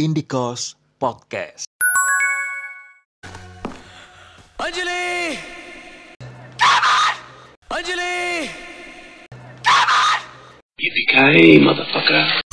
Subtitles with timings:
[0.00, 1.68] Indikos Podcast.
[4.56, 5.36] Anjali!
[6.56, 7.14] Come on!
[7.76, 8.48] Anjali!
[10.80, 12.49] Yippee-ki-yay, motherfucker.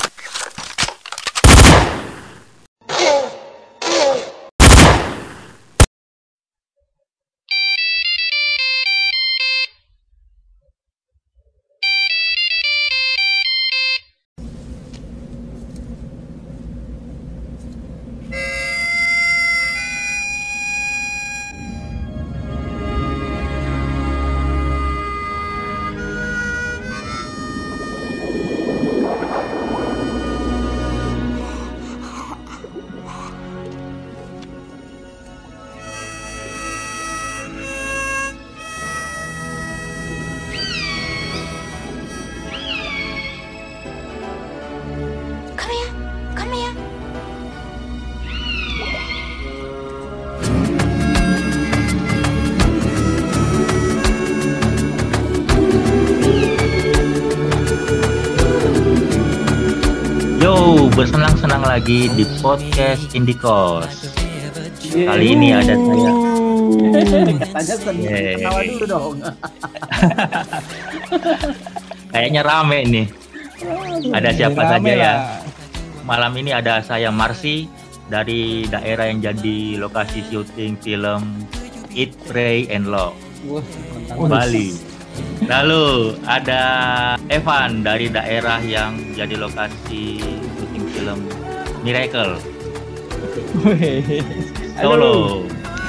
[61.88, 64.12] Lagi di podcast Indikos.
[64.92, 66.12] Kali ini ada saya.
[67.40, 68.04] Katanya senang.
[68.04, 68.36] Yeay.
[68.36, 69.14] Ketawa dulu dong.
[72.12, 73.06] Kayaknya rame nih.
[74.12, 75.14] Ada siapa Rame saja ya?
[76.04, 77.72] Malam ini ada saya Marsi
[78.12, 81.48] dari daerah yang jadi lokasi syuting film
[81.96, 83.16] Eat, Pray, and Love.
[84.12, 84.76] Bali.
[85.48, 86.60] Lalu ada
[87.32, 90.20] Evan dari daerah yang jadi lokasi
[90.52, 91.47] syuting film
[91.88, 92.36] Miracle.
[94.76, 95.40] Solo.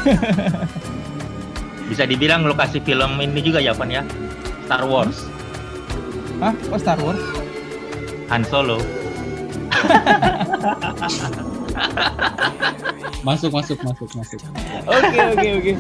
[1.92, 4.08] Bisa dibilang lokasi film ini juga ya, Van ya?
[4.64, 5.27] Star Wars,
[6.39, 6.55] Hah?
[6.72, 7.20] Oh Star Wars?
[8.31, 8.80] Han Solo.
[13.20, 14.39] Masuk, masuk, masuk, masuk.
[14.88, 15.73] Oke, oke, oke.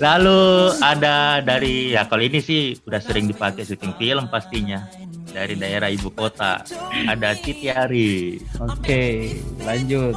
[0.00, 0.40] Lalu
[0.80, 4.88] ada dari ya kalau ini sih udah sering dipakai syuting film pastinya
[5.32, 6.60] dari daerah ibu kota.
[7.08, 8.36] Ada Titiari.
[8.60, 10.14] Oke, lanjut.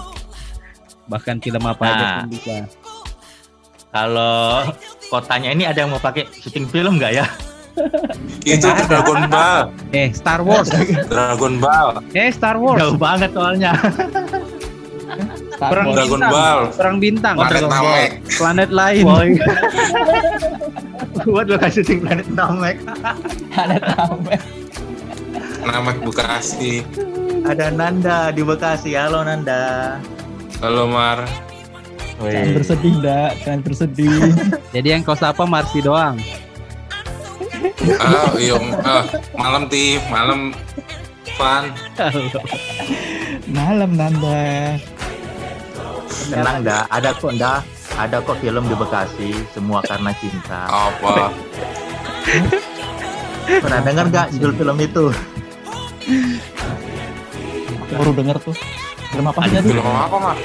[1.06, 2.16] Bahkan film apa aja Nah.
[2.20, 2.56] pun bisa.
[3.90, 4.68] Kalau
[5.08, 7.26] kotanya ini ada yang mau pakai syuting film nggak ya?
[8.46, 9.72] Itu Dragon Ball.
[9.92, 10.68] Eh, Star Wars.
[11.12, 12.04] Dragon Ball.
[12.12, 12.80] eh, Star Wars.
[12.80, 13.72] Jauh banget soalnya.
[15.56, 15.88] Star Perang.
[15.94, 16.32] Dragon Bintang.
[16.32, 16.60] Ball.
[16.76, 17.36] Perang bintang.
[17.36, 17.84] Planet Dragon Ball.
[17.88, 18.10] Namek.
[18.36, 19.04] Planet lain.
[19.04, 19.30] Boy.
[21.32, 22.76] Buat lokasi syuting Planet Namek.
[23.52, 24.42] Planet Namek.
[25.66, 26.86] Namek Bekasi.
[27.42, 28.94] Ada Nanda di Bekasi.
[28.94, 29.98] Halo Nanda.
[30.62, 31.26] Halo Mar.
[32.22, 33.32] Jangan bersedih, Ndak.
[33.44, 34.20] Jangan bersedih.
[34.76, 36.16] Jadi yang kau sapa Marsi doang.
[38.02, 39.06] Ah, yung, ah,
[39.36, 40.54] malam ti, malam
[41.38, 41.70] Van.
[43.50, 44.80] Malam Nanda.
[46.26, 47.62] Tenang dah, ada kok dah,
[48.02, 50.66] ada kok film di Bekasi, semua karena cinta.
[50.66, 51.30] Apa?
[53.46, 55.06] Pernah dengar gak judul film itu?
[57.96, 58.56] Baru denger tuh.
[59.10, 59.58] Film apa tadi?
[59.66, 60.38] Film apa Mar?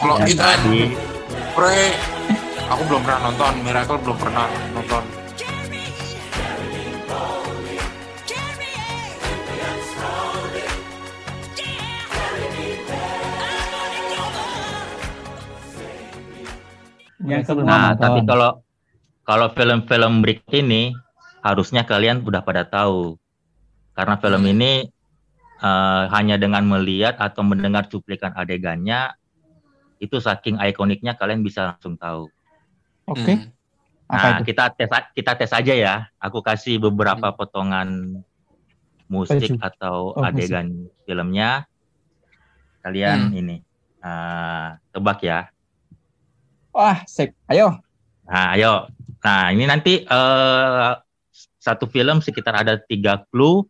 [0.00, 0.80] Kalau itu tadi,
[1.52, 1.80] Pre,
[2.72, 3.52] aku belum pernah nonton.
[3.60, 5.04] Miracle belum pernah nonton.
[17.24, 18.00] Yang nah nonton.
[18.04, 18.50] tapi kalau
[19.24, 20.92] kalau film-film break ini
[21.40, 23.16] harusnya kalian udah pada tahu,
[23.94, 24.52] karena film Hmm.
[24.52, 24.72] ini
[25.56, 29.14] eh, hanya dengan melihat atau mendengar cuplikan adegannya
[29.96, 32.28] itu saking ikoniknya kalian bisa langsung tahu.
[33.06, 33.32] Oke.
[33.32, 33.48] Hmm.
[34.04, 34.52] Apa Nah, itu?
[34.52, 35.94] kita tes kita tes aja ya.
[36.18, 38.20] Aku kasih beberapa potongan
[39.06, 39.64] musik Baju.
[39.64, 40.44] atau Oh, musik.
[40.44, 40.66] adegan
[41.04, 41.64] filmnya.
[42.82, 43.38] Kalian Hmm.
[43.40, 43.56] ini
[44.04, 45.48] eh, tebak ya.
[46.68, 47.32] Wah, sip.
[47.48, 47.80] Ayo.
[48.26, 48.90] Nah, ayo.
[49.24, 50.92] Nah, ini nanti eh,
[51.56, 53.64] satu film sekitar ada tiga clue.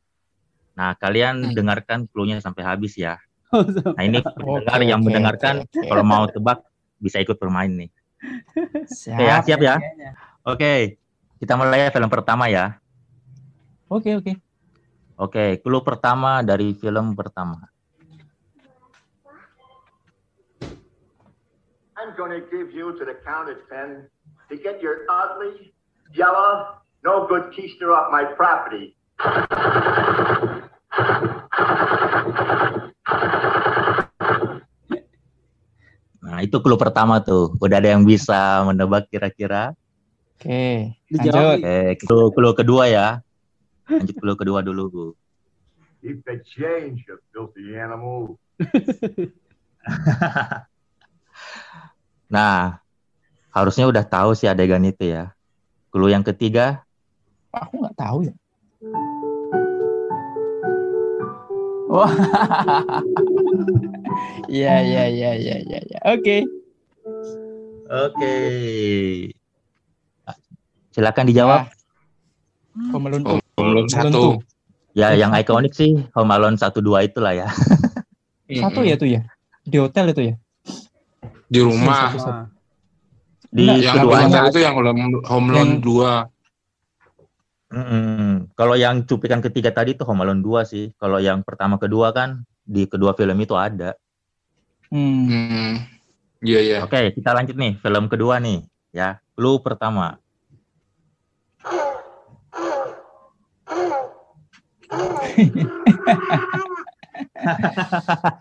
[0.74, 1.54] Nah, kalian Hmm.
[1.54, 3.14] dengarkan clue-nya sampai habis ya.
[3.54, 5.86] Nah, ini pendengar Oke, yang oke, mendengarkan oke.
[5.86, 6.66] kalau mau tebak
[6.98, 7.90] bisa ikut bermain nih.
[8.84, 9.74] Siap, Oke ya, siap ya?
[9.78, 10.10] kayaknya.
[10.44, 10.72] Oke,
[11.38, 12.76] kita mulai ya film pertama ya.
[13.86, 14.34] Oke, oke.
[15.14, 17.62] Oke, clue pertama dari film pertama.
[21.94, 24.10] I'm to give you to the count of ten
[24.50, 25.72] to get your ugly,
[26.12, 28.98] yellow, no good keister off my property.
[36.24, 37.52] Nah, itu clue pertama tuh.
[37.60, 39.76] Udah ada yang bisa menebak kira-kira.
[40.34, 40.96] Oke.
[41.12, 41.60] Lanjut.
[41.60, 43.08] Oke, clue, clue kedua ya.
[43.86, 45.06] Lanjut clue kedua dulu, Bu.
[46.00, 48.36] Keep the change, you filthy animal.
[52.24, 52.82] Nah,
[53.54, 55.30] harusnya udah tahu sih adegan itu ya.
[55.92, 56.82] Clue yang ketiga,
[57.54, 58.34] Aku nggak tahu ya.
[64.50, 65.98] Iya, iya, iya, iya, iya, iya.
[66.14, 66.44] Oke.
[67.88, 68.34] oke.
[70.94, 71.66] Silakan dijawab.
[72.94, 74.38] Home Alone Oh, Alone two.
[74.94, 77.48] Ya, yang ikonik sih Home Alone 1 2 itulah ya.
[78.62, 79.26] Satu ya tuh ya.
[79.66, 80.34] Di hotel itu ya.
[81.50, 82.14] Di rumah.
[82.14, 82.42] Satu, satu.
[83.54, 86.33] Di Enggak, Yang keduanya itu yang Home Home Alone Yang- 2.
[87.74, 88.54] Mm-mm.
[88.54, 90.94] Kalau yang cuplikan ketiga tadi tuh Home Alone 2 sih.
[90.94, 93.98] Kalau yang pertama kedua kan di kedua film itu ada.
[94.94, 95.26] Hmm.
[95.26, 95.72] Hmm.
[96.38, 96.78] Iya, iya.
[96.86, 98.62] Oke, kita lanjut nih film kedua nih
[98.94, 99.18] ya.
[99.34, 100.22] Clue pertama.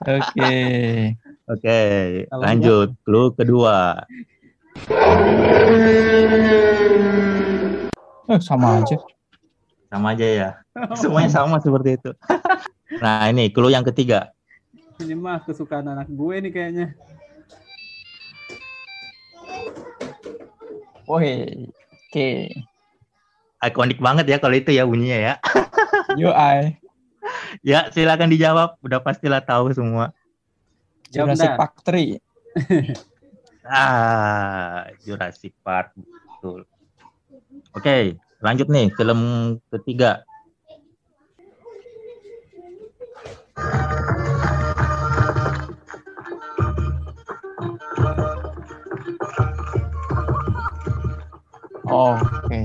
[0.06, 0.46] Oke.
[1.50, 1.80] Oke,
[2.30, 2.94] lanjut.
[3.02, 4.06] Clue kedua.
[8.30, 8.96] Eh, sama aja.
[9.94, 10.50] Sama aja ya.
[10.98, 12.12] Semuanya sama seperti itu.
[13.04, 14.34] nah, ini clue yang ketiga.
[14.98, 16.88] Ini mah kesukaan anak gue nih kayaknya.
[21.06, 21.70] Woi.
[22.10, 22.50] Oke.
[23.62, 25.34] Ikonik banget ya kalau itu ya bunyinya ya.
[26.22, 26.74] Yo I.
[27.62, 28.82] Ya, silakan dijawab.
[28.82, 30.10] Udah pastilah tahu semua.
[31.14, 31.54] Jurassic.
[31.54, 32.18] Park 3.
[33.62, 36.66] Ah, Jurassic Park betul.
[37.78, 39.20] Oke, lanjut nih film
[39.72, 40.22] ketiga.
[51.84, 52.62] Oh, oke.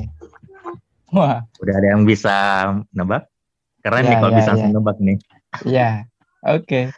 [1.10, 2.34] Wah, Udah ada yang bisa
[2.92, 3.26] nebak?
[3.80, 4.66] Keren Ya, nih kalau ya, bisa ya.
[4.68, 5.16] nebak nih.
[5.64, 5.90] iya.
[6.44, 6.92] Oke.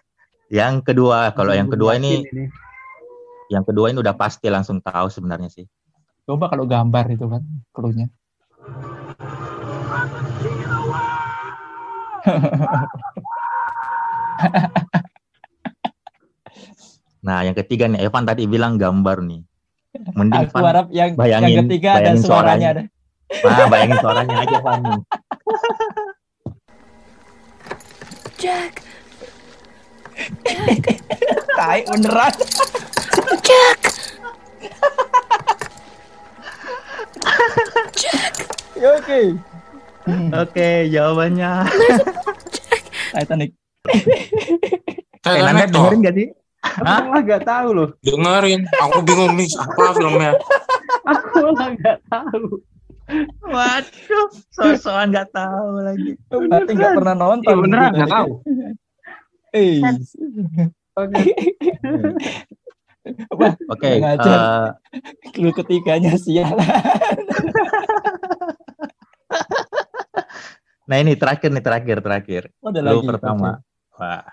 [0.50, 2.50] Yang kedua, kalau yang kedua ini, Yakin
[3.50, 5.66] yang kedua ini udah pasti langsung tahu sebenarnya sih.
[6.26, 7.42] Coba kalau gambar itu kan
[7.74, 8.06] clue-nya.
[17.20, 19.44] Nah, yang ketiga nih, Evan tadi bilang gambar nih.
[20.16, 22.72] Mending Aku Van, harap yang yang bayangin- ketiga ada bayangin suaranya suaranya.
[22.72, 22.82] ada.
[23.58, 24.80] nah, bayangin suaranya aja Van.
[24.80, 25.00] nih.
[28.40, 28.72] Jack,
[31.60, 32.34] Tai beneran.
[33.44, 33.79] Jack,
[38.80, 39.20] Oke.
[40.32, 41.52] Oke, jawabannya.
[43.12, 43.50] Titanic.
[43.84, 44.00] Eh,
[45.20, 45.72] Titanic Nanda toh.
[45.84, 46.28] dengerin gak sih?
[46.60, 47.88] Aku malah gak tahu loh.
[48.00, 48.60] Dengerin.
[48.80, 50.32] Aku bingung nih apa filmnya.
[51.04, 52.44] Aku malah gak tahu.
[53.42, 56.14] Waduh, sosokan nggak tahu lagi.
[56.30, 57.50] Berarti nggak pernah nonton.
[57.50, 58.30] Iya beneran nggak tahu.
[59.50, 59.82] Eh.
[60.94, 61.18] Oke.
[63.66, 64.38] Oke, Ngajar.
[64.94, 66.54] eh, clue ketiganya sialan.
[70.85, 72.43] nah ini terakhir nih terakhir terakhir.
[72.61, 73.07] Oh, ada Clue lagi.
[73.09, 73.51] pertama.
[73.95, 74.23] Wah,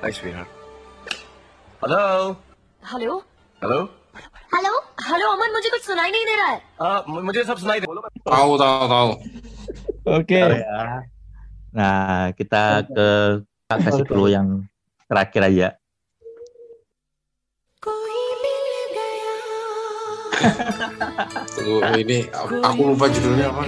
[0.00, 0.46] Hi, sweetheart.
[1.82, 2.34] Hello.
[2.82, 3.14] Hello
[3.62, 3.78] Hello.
[4.54, 4.72] Hello
[5.06, 7.86] hello अमन मुझे कुछ सुनाई नहीं दे रहा है Uh, mu- मुझे सब सुनाई दे
[8.24, 9.10] Tahu tahu tahu.
[10.14, 10.40] Oke.
[10.40, 11.02] tahu ya.
[11.74, 13.08] Nah, kita ke
[13.42, 14.48] kita kasih clue yang
[15.10, 15.68] terakhir aja.
[21.53, 22.27] Tunggu ini
[22.61, 23.61] aku lupa judulnya apa.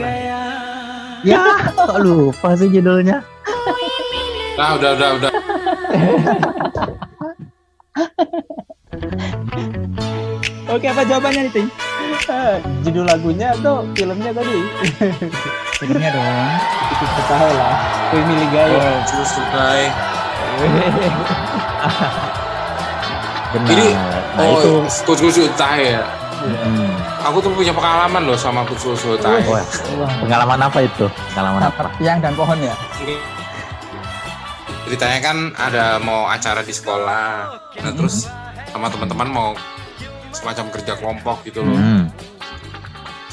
[1.25, 1.41] Ya,
[1.73, 3.23] kok lupa sih judulnya.
[4.55, 5.31] Nah, udah udah udah.
[10.71, 11.69] Oke, apa jawabannya nih, Ting?
[12.25, 14.57] Eh, judul lagunya atau filmnya tadi?
[15.77, 16.25] Filmnya dong.
[16.95, 17.75] Kita tahu lah.
[18.09, 18.75] Kui Milih Gaya.
[18.79, 19.81] Oh, terus selesai.
[23.55, 23.69] Benar.
[23.71, 23.87] Ini
[24.35, 26.03] nah, oh, itu Sutai ya.
[26.45, 26.93] Hmm.
[27.25, 29.41] Aku tuh punya pengalaman loh sama Kucu Sutai.
[29.49, 29.65] Wah,
[30.21, 31.05] pengalaman apa itu?
[31.33, 31.89] Pengalaman apa?
[31.97, 32.75] Tiang dan pohon ya?
[34.85, 37.57] Ceritanya kan ada mau acara di sekolah.
[37.81, 38.29] Nah, terus
[38.69, 39.49] sama teman-teman mau
[40.29, 41.73] semacam kerja kelompok gitu loh.
[41.73, 42.05] Hmm.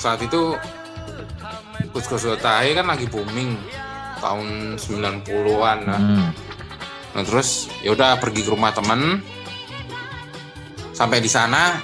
[0.00, 0.56] Saat itu
[1.92, 3.60] Kucu Sutai kan lagi booming
[4.22, 5.78] tahun 90-an.
[5.84, 6.28] Nah, Hmm.
[7.12, 9.20] Nah terus ya udah pergi ke rumah temen.
[10.96, 11.76] Sampai di sana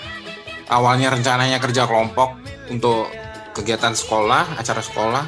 [0.68, 2.36] awalnya rencananya kerja kelompok
[2.68, 3.08] untuk
[3.56, 5.24] kegiatan sekolah, acara sekolah,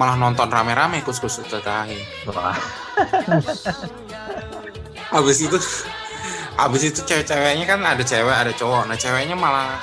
[0.00, 1.96] malah nonton rame-rame kus-kus tetahi.
[2.28, 2.56] Wah,
[5.10, 5.58] Habis itu
[6.54, 8.86] habis itu cewek-ceweknya kan ada cewek ada cowok.
[8.86, 9.74] Nah ceweknya malah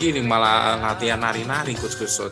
[0.00, 2.24] gini malah latihan nari-nari kus-kus.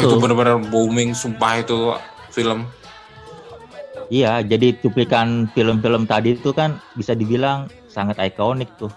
[0.00, 1.92] Wah, itu benar-benar booming sumpah itu
[2.32, 2.64] film.
[4.08, 4.40] iya.
[4.42, 8.90] Jadi cuplikan film-film tadi itu kan bisa dibilang sangat ikonik tuh.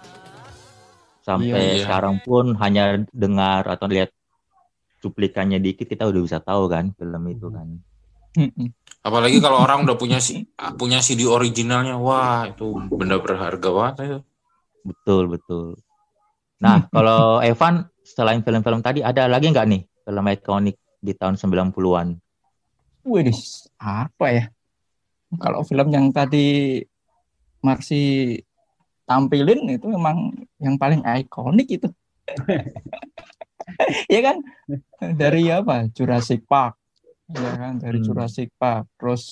[1.24, 1.88] Sampai Iya.
[1.88, 4.12] sekarang pun hanya dengar atau lihat
[5.00, 7.68] cuplikannya dikit kita udah bisa tahu kan film itu kan.
[9.04, 10.48] Apalagi kalau orang udah punya si,
[10.80, 14.20] punya CD originalnya, wah itu benda berharga banget itu.
[14.84, 15.80] Betul betul.
[16.60, 22.16] Nah kalau Evan selain film-film tadi ada lagi nggak nih film ikonik di tahun 90-an?
[23.04, 23.36] Wih,
[23.84, 24.46] apa ya?
[25.36, 26.80] Kalau film yang tadi
[27.60, 28.36] Marsi
[29.04, 30.32] tampilin itu memang
[30.64, 31.90] yang paling ikonik itu.
[34.14, 34.38] ya kan?
[35.20, 35.92] Dari apa?
[35.92, 36.80] Jurassic Park.
[37.32, 37.84] Ya kan?
[37.84, 38.08] Dari Hmm.
[38.08, 39.24] Jurassic Park, terus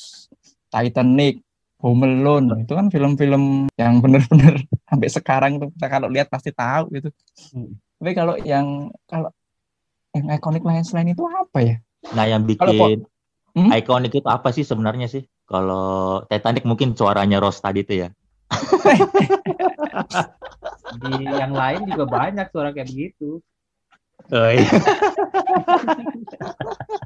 [0.68, 1.44] Titanic,
[1.84, 2.64] Home Alone.
[2.64, 4.60] Itu kan film-film yang benar-benar
[4.92, 7.10] sampai sekarang itu kita kalau lihat pasti tahu itu.
[7.56, 7.72] Hmm.
[8.00, 9.30] Tapi kalau yang kalau
[10.12, 11.76] yang ikonik lain selain itu apa ya?
[12.16, 13.08] Nah yang bikin
[13.52, 13.68] Hmm?
[13.68, 15.28] ikonik itu apa sih sebenarnya sih?
[15.44, 18.10] Kalau Titanic mungkin suaranya Rose tadi itu ya.
[21.04, 23.44] Di yang lain juga banyak suara kayak begitu.
[24.32, 24.64] Oh, iya.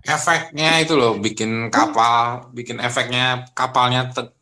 [0.05, 4.33] Efeknya itu loh, bikin kapal, bikin efeknya kapalnya te-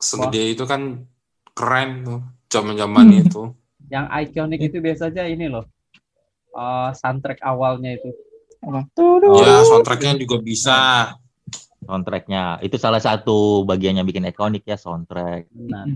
[0.00, 1.08] segede itu kan
[1.56, 2.20] keren tuh,
[2.52, 3.52] zaman-zaman itu.
[3.88, 5.64] Yang ikonik itu biasanya ini loh.
[6.54, 8.10] Eh, soundtrack awalnya itu.
[8.60, 8.86] Apa?
[8.92, 9.40] Tuduh.
[9.40, 10.78] Ya, soundtracknya juga bisa.
[11.80, 15.48] soundtracknya itu salah satu bagian yang bikin ikonik ya soundtrack.
[15.50, 15.88] Nah,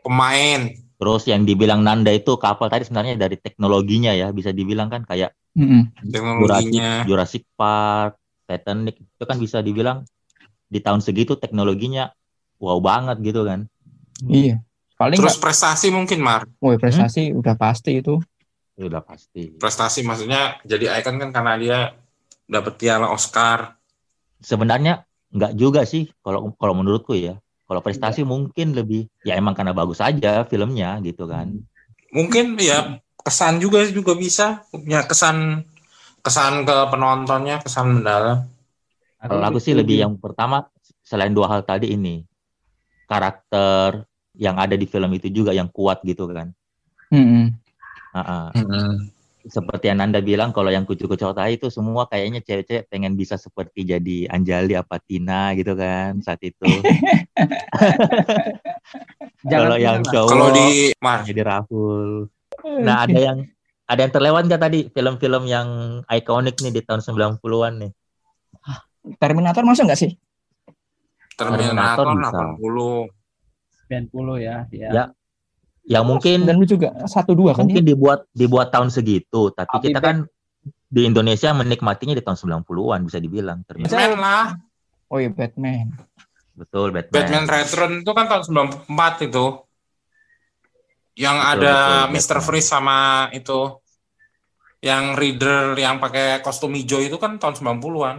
[0.00, 5.04] Pemain, Terus yang dibilang Nanda itu kapal tadi sebenarnya dari teknologinya ya bisa dibilang kan
[5.04, 5.92] kayak Mm-mm.
[6.00, 6.90] Jurassic, teknologinya.
[7.04, 8.16] Jurassic Park,
[8.48, 10.08] Titanic itu kan bisa dibilang
[10.72, 12.08] di tahun segitu teknologinya
[12.56, 13.68] wow banget gitu kan.
[14.24, 14.64] Iya.
[14.96, 16.48] Paling Terus nggak, prestasi mungkin, Mar.
[16.64, 18.16] woi prestasi udah pasti itu.
[18.76, 19.56] Itu udah pasti.
[19.56, 21.78] Prestasi maksudnya jadi icon kan karena dia
[22.44, 23.80] dapat piala Oscar.
[24.44, 27.40] Sebenarnya nggak juga sih kalau kalau menurutku ya.
[27.66, 31.50] Kalau prestasi mungkin lebih ya emang karena bagus aja filmnya gitu kan.
[32.14, 35.66] Mungkin ya kesan juga juga bisa punya kesan
[36.22, 38.46] kesan ke penontonnya, kesan mendalam.
[39.18, 40.70] Kalau aku sih lebih yang pertama
[41.02, 42.22] selain dua hal tadi ini
[43.10, 44.06] karakter
[44.38, 46.54] yang ada di film itu juga yang kuat gitu kan.
[48.16, 48.56] Mm-mm.
[48.56, 48.96] Ah, ah.
[49.46, 53.86] Seperti yang Anda bilang kalau yang kucu-kucu otak itu semua kayaknya cewek-cewek pengen bisa seperti
[53.86, 56.66] jadi Anjali apa Tina gitu kan saat itu.
[59.46, 62.26] jangan kalau yang cowok Kalau di Mar, jadi Rahul.
[62.82, 63.38] Nah, ada yang
[63.86, 65.68] ada yang terlewat nggak tadi film-film yang
[66.10, 67.92] ikonik nih di tahun 90-an nih?
[69.22, 70.10] Terminator masuk nggak sih?
[71.38, 73.06] Terminator Terminator bisa.
[73.06, 73.14] 80.
[74.10, 74.90] 90 ya, ya.
[74.90, 75.04] Ya,
[75.86, 77.62] Yang mungkin Dan lu juga satu dua kan?
[77.62, 80.16] mungkin dibuat dibuat tahun segitu, tapi Tapi kita kan
[80.86, 83.94] di Indonesia menikmatinya di tahun 90-an bisa dibilang ternyata.
[83.94, 84.46] Batman lah.
[85.10, 85.94] Oh iya Batman.
[86.56, 87.14] Betul, Batman.
[87.14, 88.42] Batman Return itu kan tahun
[88.86, 89.46] 94 itu.
[91.16, 92.26] Yang Betul, ada betul, Mr.
[92.38, 92.44] Batman.
[92.46, 92.98] Freeze sama
[93.30, 93.60] itu.
[94.82, 98.16] Yang Reader yang pakai kostum hijau itu kan tahun 90-an.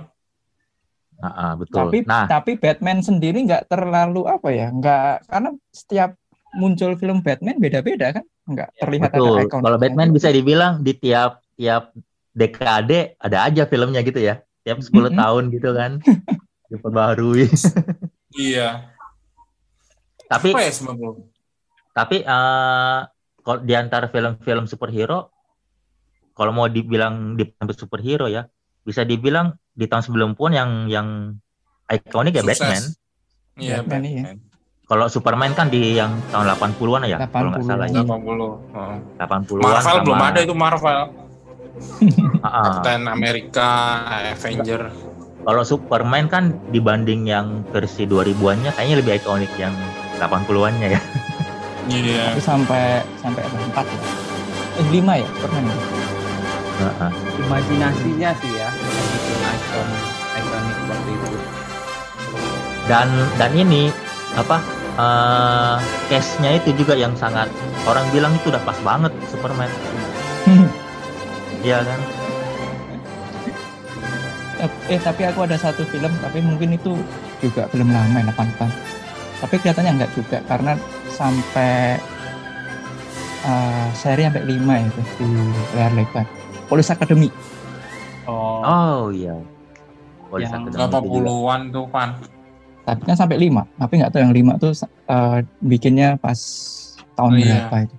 [1.18, 1.90] Ah, ah, betul.
[1.90, 4.70] Tapi Nah, tapi Batman sendiri nggak terlalu apa ya?
[4.70, 6.14] Nggak karena setiap
[6.58, 8.26] muncul film Batman beda-beda kan?
[8.50, 9.38] Nggak terlihat betul.
[9.38, 9.62] ada ikon.
[9.62, 11.94] Kalau Batman bisa dibilang di tiap tiap
[12.34, 14.42] dekade ada aja filmnya gitu ya.
[14.66, 15.16] Tiap 10 Mm-mm.
[15.16, 15.92] tahun gitu kan.
[16.74, 17.48] Diperbarui.
[18.36, 18.92] Iya.
[20.28, 21.24] tapi Apa ya 90?
[21.96, 23.00] tapi eh
[23.42, 25.32] kalau di antara film-film superhero
[26.36, 28.44] kalau mau dibilang di superhero ya
[28.84, 31.08] bisa dibilang di tahun 90-an yang yang
[31.88, 32.60] ikonik ya Sukses.
[32.60, 32.84] Batman.
[33.58, 34.24] Iya, Batman, iya.
[34.28, 34.38] Batman.
[34.88, 37.68] Kalau Superman kan di yang tahun 80-an ya, kalau nggak 80-an.
[37.68, 38.02] salah ya.
[38.08, 38.72] 80.
[38.72, 38.96] Heeh.
[39.20, 39.60] 80-an.
[39.62, 41.00] Marvel sama- belum ada itu Marvel.
[42.38, 42.64] Ah, ah.
[42.64, 43.70] Captain America,
[44.32, 44.90] Avenger.
[45.44, 49.76] Kalau Superman kan dibanding yang versi 2000-annya kayaknya lebih ikonik yang
[50.18, 51.02] 80-annya ya.
[51.88, 52.36] Iya.
[52.36, 52.84] Tapi sampai
[53.16, 54.00] sampai ada empat ya.
[54.76, 55.78] Eh lima ya Superman.
[57.00, 57.12] ah.
[57.38, 58.68] Imajinasinya sih ya,
[59.50, 59.88] ikon
[60.34, 61.38] ikonik waktu itu.
[62.86, 63.88] Dan dan ini
[64.36, 64.60] apa?
[64.98, 65.76] Eh
[66.10, 67.46] case-nya itu juga yang sangat
[67.86, 69.70] orang bilang itu udah pas banget Superman.
[71.62, 72.00] Iya kan?
[74.90, 76.98] Eh tapi aku ada satu film tapi mungkin itu
[77.42, 78.74] juga film lama ya 88.
[79.38, 80.74] Tapi kelihatannya enggak juga karena
[81.14, 82.02] sampai
[83.46, 85.28] eh, seri sampai lima itu di
[85.78, 86.26] layar lebar.
[86.66, 87.30] Police Academy.
[88.26, 89.38] Oh, Oh iya.
[90.28, 91.30] Police Yang Academy itu juga.
[91.30, 92.10] 80-an tuh, Pan.
[92.88, 93.68] Tapi kan sampai lima.
[93.76, 96.40] Tapi nggak tahu yang lima tuh eh, bikinnya pas
[97.20, 97.68] tahun Oh, iya.
[97.68, 97.96] berapa itu.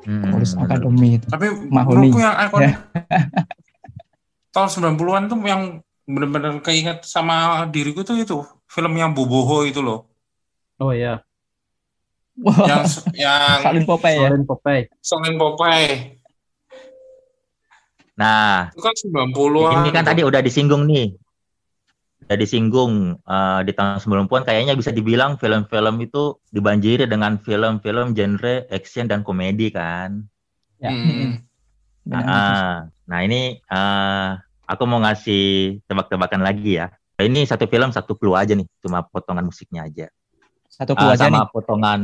[0.00, 0.32] Hmm.
[0.64, 1.26] Academy itu.
[1.28, 2.08] Tapi Mahoni.
[2.08, 2.72] menurutku yang ikonik
[4.56, 5.62] tahun 90-an tuh yang
[6.08, 10.08] bener-bener keinget sama diriku tuh itu film yang Boboho itu loh.
[10.80, 11.20] Oh iya.
[12.40, 14.28] Yang yang Salin Popeye ya.
[14.42, 14.82] Popeye.
[15.04, 16.16] Solen Popeye.
[18.16, 19.80] Nah, Itu kan 90-an.
[19.84, 21.12] ini kan tadi udah disinggung nih.
[22.38, 29.06] Disinggung eh, di tahun 90-an kayaknya bisa dibilang film-film itu dibanjiri dengan film-film genre action
[29.10, 30.22] dan komedi kan.
[30.78, 30.90] Ya.
[30.90, 31.42] Hmm.
[32.06, 32.24] Benar.
[32.26, 34.30] Ah, nah ini eh,
[34.66, 36.90] aku mau ngasih tebak-tebakan lagi ya.
[37.20, 40.06] Ini satu film satu clue aja nih, cuma potongan musiknya aja.
[40.70, 41.52] Satu Ah, keluar aja sama nih.
[41.52, 42.00] potongan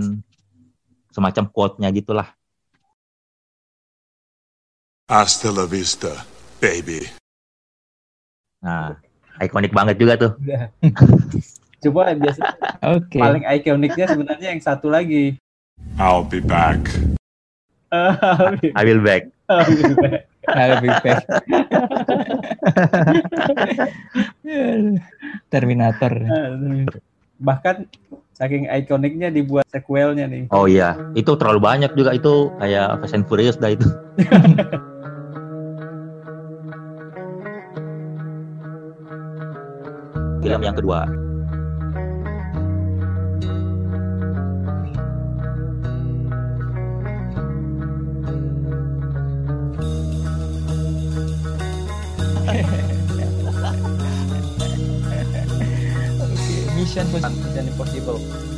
[1.14, 2.28] semacam quote-nya gitulah.
[5.08, 6.12] Hasta la vista,
[6.60, 7.00] baby.
[8.60, 8.98] Nah,
[9.42, 10.32] ikonik banget juga tuh.
[11.84, 12.40] Coba biasa
[12.96, 13.20] Oke.
[13.20, 15.36] paling ikoniknya sebenarnya yang satu lagi.
[16.00, 16.80] I'll be back.
[18.76, 19.30] I will back.
[20.46, 21.24] Nah, lebih baik.
[25.48, 26.12] Terminator.
[27.38, 27.76] Bahkan
[28.36, 30.52] saking ikoniknya dibuat sequelnya nih.
[30.52, 33.88] Oh iya, itu terlalu banyak juga itu kayak Fast and Furious dah itu.
[40.42, 41.06] Film yang kedua.
[56.76, 57.06] Mission
[57.66, 58.55] Impossible.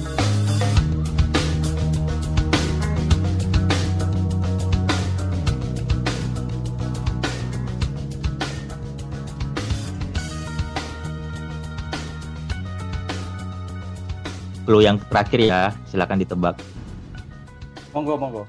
[14.68, 16.60] Clue yang terakhir ya, silakan ditebak.
[17.96, 18.44] Monggo, monggo.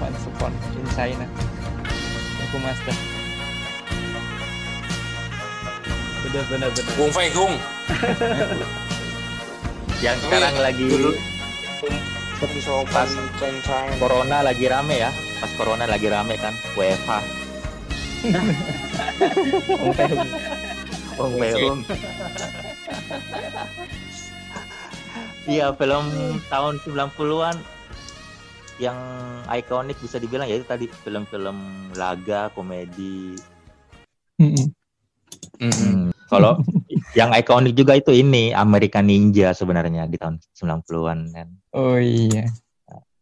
[0.00, 1.28] Once Upon in China.
[2.48, 2.96] Aku master.
[6.24, 6.92] Bener, bener, bener.
[6.96, 7.52] Kung Fei Kung.
[10.00, 11.37] Yang sekarang lagi dulu-
[12.38, 13.10] pas
[13.98, 15.10] corona lagi rame ya.
[15.42, 17.10] Pas corona lagi rame kan, WFH.
[19.94, 20.30] Fei Hung.
[21.18, 21.82] Oh, Behung.
[25.50, 26.06] Iya, film
[26.46, 27.56] tahun 90-an
[28.78, 28.98] yang
[29.50, 33.34] ikonik bisa dibilang ya itu tadi film-film laga, komedi.
[34.38, 34.70] Mm-mm.
[35.58, 35.74] Mm-mm.
[35.74, 35.97] Hmm,
[36.28, 36.60] Kalau
[37.12, 41.48] yang ikonik juga itu ini American Ninja sebenarnya di tahun 90-an kan.
[41.72, 42.44] Oh iya.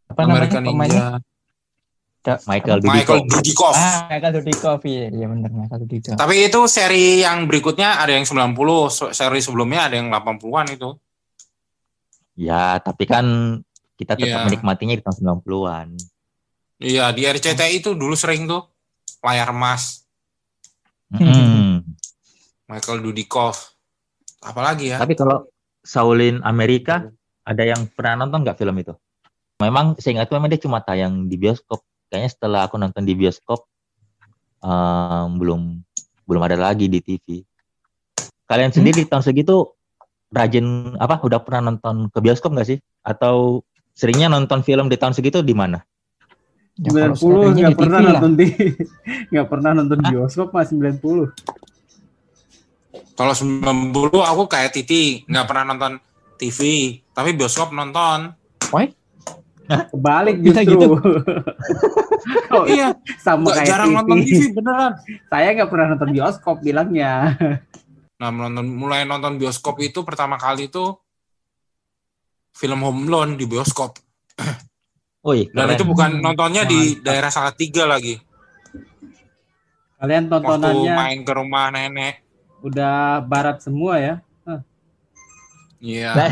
[0.06, 1.02] Apa namanya American pemainnya?
[1.14, 2.34] Ninja.
[2.42, 3.38] Michael Michael Dudikoff.
[3.38, 3.76] Dudikoff.
[3.78, 4.80] Ah, Michael Dudikoff.
[4.82, 6.18] Iya, iya benar Michael Dudikoff.
[6.18, 8.50] Tapi itu seri yang berikutnya ada yang 90,
[8.90, 10.90] se- seri sebelumnya ada yang 80-an itu.
[12.34, 13.24] Ya, tapi kan
[13.94, 14.44] kita tetap Iya.
[14.44, 15.88] menikmatinya di tahun 90-an.
[16.76, 18.66] Iya, di RCTI itu dulu sering tuh
[19.22, 20.02] layar emas
[21.06, 21.55] Hmm.
[22.66, 23.74] Michael Dudikoff.
[24.42, 24.98] Apalagi ya?
[24.98, 25.46] Tapi kalau
[25.82, 27.06] Shaolin Amerika
[27.46, 28.94] ada yang pernah nonton nggak film itu?
[29.62, 31.80] Memang saya ingat memang dia cuma tayang di bioskop.
[32.10, 33.66] Kayaknya setelah aku nonton di bioskop
[34.60, 35.80] em, belum
[36.26, 37.42] belum ada lagi di TV.
[38.46, 39.10] Kalian sendiri Hmm?
[39.10, 39.74] tahun segitu
[40.30, 41.22] rajin apa?
[41.22, 42.78] Udah pernah nonton ke bioskop nggak sih?
[43.02, 43.62] Atau
[43.94, 45.80] seringnya nonton film di tahun segitu di mana?
[46.76, 48.10] Ya, kalau 90 seringnya nggak pernah lah.
[48.20, 48.46] nonton di
[49.32, 51.32] nggak pernah nonton bioskop mas 90.
[53.12, 55.92] Kalau 90 aku kayak Titi, nggak pernah nonton
[56.36, 56.60] TV,
[57.10, 58.32] tapi bioskop nonton.
[59.66, 60.94] Kebalik Bisa justru.
[60.94, 60.96] gitu?
[62.52, 63.96] Kok Iya, sama nggak kayak jarang TV.
[63.98, 64.92] nonton TV beneran.
[65.32, 67.12] Saya nggak pernah nonton bioskop bilangnya.
[68.16, 70.96] Nah, menonton, mulai nonton bioskop itu pertama kali itu
[72.50, 74.00] film Home Alone di bioskop.
[75.20, 75.76] Wih, Dan keren.
[75.76, 78.16] itu bukan nontonnya di daerah Salatiga lagi.
[79.96, 82.24] Kalian Waktu tontonannya main ke rumah nenek.
[82.66, 84.14] Udah barat semua ya.
[85.78, 86.10] Iya.
[86.16, 86.30] Nah,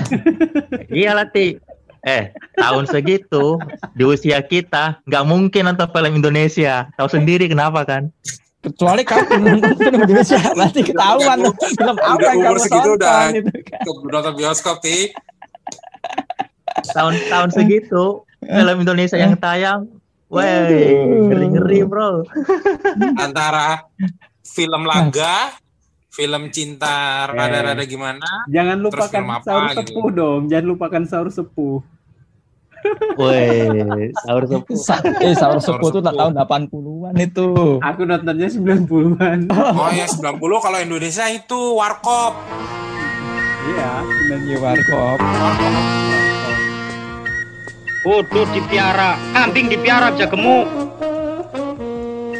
[0.90, 1.60] iya Lati.
[2.04, 3.56] Eh, tahun segitu
[3.96, 6.88] di usia kita nggak mungkin nonton film Indonesia.
[6.96, 8.12] Tahu sendiri kenapa kan?
[8.60, 13.08] Kecuali kamu nonton film Indonesia, berarti ketahuan Udah- film apa udah yang kamu segitu udah.
[13.08, 13.80] tonton itu kan.
[13.84, 14.98] Untuk nonton bioskop, Ti.
[16.92, 18.04] Tahun-tahun segitu
[18.40, 19.88] film Indonesia yang tayang,
[20.28, 20.92] weh,
[21.28, 22.24] ngeri-ngeri bro.
[23.16, 23.88] Antara
[24.44, 25.56] film laga,
[26.14, 28.22] film cinta rada-rada gimana.
[28.46, 29.78] Jangan Terus lupakan film apa sahur gitu?
[29.82, 30.40] sepuh dong.
[30.46, 31.78] Jangan lupakan sahur sepuh.
[33.16, 33.48] Woi,
[34.16, 34.76] sahur sepuh.
[34.76, 37.48] Sa- eh sahur sepuh itu tahun 80-an itu.
[37.80, 39.38] Aku nontonnya 90-an.
[39.74, 42.32] Oh ya 90 kalau Indonesia itu warkop.
[43.64, 43.90] Iya,
[44.30, 45.18] Iya warkop.
[48.04, 50.68] Kudu dipiara, kambing dipiara bisa gemuk.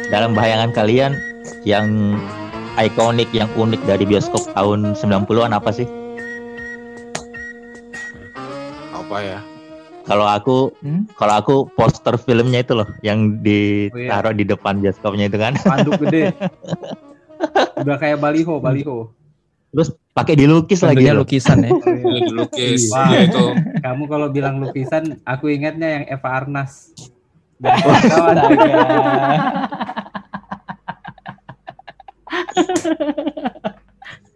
[0.05, 1.17] Dalam bayangan kalian
[1.65, 1.89] yang
[2.77, 5.87] ikonik yang unik dari bioskop tahun 90-an apa sih?
[8.91, 9.39] Apa ya?
[10.05, 11.09] Kalau aku Hmm?
[11.17, 15.57] kalau aku poster filmnya itu loh yang ditaruh di depan bioskopnya itu kan.
[15.59, 16.29] Panduk gede.
[17.81, 19.09] Udah kayak baliho, baliho.
[19.73, 21.25] Terus pakai dilukis lagi Tentunya loh.
[21.25, 21.69] lukisan ya.
[22.05, 22.81] Ini dilukis.
[22.87, 23.11] Wah.
[23.11, 23.45] Ya itu.
[23.81, 26.95] Kamu kalau bilang lukisan, aku ingatnya yang Eva Arnas.
[27.55, 27.71] Dan
[28.11, 28.35] kawan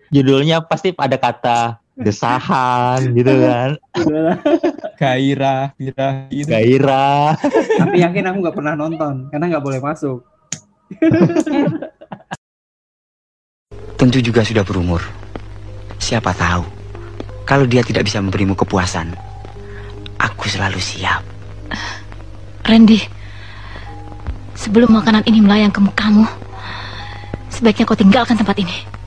[0.10, 3.70] Judulnya pasti ada kata desahan gitu kan.
[4.96, 6.50] Gairah, birah gitu.
[6.50, 7.36] Gairah.
[7.78, 10.26] Tapi yakin aku nggak pernah nonton, karena nggak boleh masuk.
[14.00, 15.04] Tentu juga sudah berumur.
[16.00, 16.64] Siapa tahu,
[17.44, 19.12] kalau dia tidak bisa memberimu kepuasan,
[20.18, 21.22] aku selalu siap.
[22.64, 23.04] Randy,
[24.56, 26.24] sebelum makanan ini melayang ke mukamu,
[27.52, 28.99] sebaiknya kau tinggalkan tempat ini.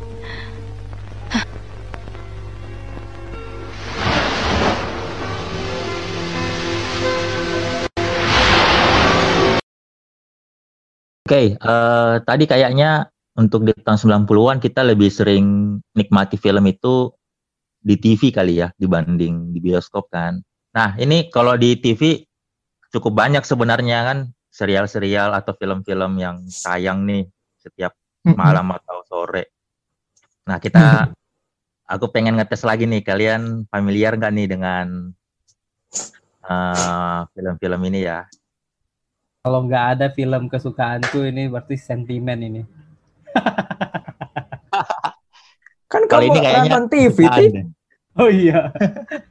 [11.22, 13.06] Oke, eh, tadi kayaknya
[13.38, 17.14] untuk di tahun 90-an kita lebih sering nikmati film itu
[17.78, 20.42] di TV kali ya dibanding di bioskop kan.
[20.74, 22.26] Nah, ini kalau di TV
[22.90, 24.18] cukup banyak sebenarnya kan
[24.50, 27.94] serial-serial atau film-film yang tayang nih setiap
[28.26, 29.54] malam atau sore.
[30.50, 31.06] Nah, kita
[31.92, 34.86] aku pengen ngetes lagi nih kalian familiar nggak nih dengan
[36.50, 38.26] eh, film-film ini ya?
[39.42, 42.62] Kalau nggak ada film kesukaanku ini berarti sentimen ini.
[45.90, 47.62] Kan Kalau kamu ini kayaknya nonton TV, ada.
[48.12, 48.70] Oh iya.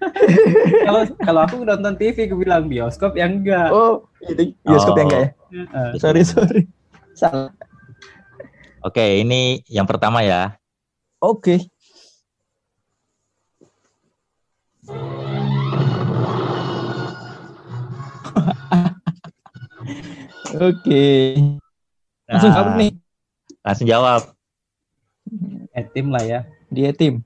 [0.89, 3.71] Kalau kalau aku nonton TV, aku bilang bioskop yang enggak.
[3.71, 5.30] Oh, ini bioskop yang enggak ya?
[5.54, 5.89] Heeh.
[6.02, 6.62] Sorry, sorry.
[7.15, 7.54] Salah.
[8.84, 10.60] Oke, ini yang pertama ya.
[11.24, 11.71] Oke.
[20.57, 21.07] Oke.
[22.27, 22.91] Langsung Nah, kamu nih.
[23.63, 24.21] Langsung jawab.
[25.71, 26.39] Eh, tim lah ya.
[26.67, 27.23] Dia tim.